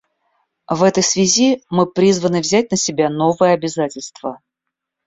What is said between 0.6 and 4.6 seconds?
В этой связи мы призваны взять на себя новые обязательства.